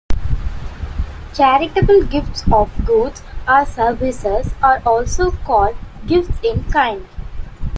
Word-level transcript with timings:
Charitable 1.35 2.05
gifts 2.07 2.43
of 2.51 2.71
goods 2.87 3.21
or 3.47 3.67
services 3.67 4.51
are 4.63 4.81
also 4.83 5.29
called 5.29 5.75
gifts 6.07 6.39
in 6.43 6.63
kind. 6.71 7.05